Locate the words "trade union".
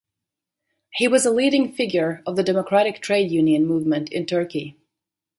3.03-3.67